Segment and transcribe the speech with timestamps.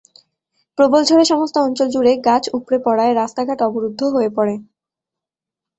[0.77, 4.55] প্রবল ঝড়ে সমস্ত অঞ্চল জুড়ে গাছ উপড়ে পড়ায় রাস্তাঘাট অবরুদ্ধ হয়ে পড়ে।